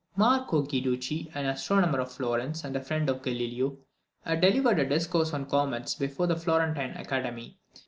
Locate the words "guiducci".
0.63-1.29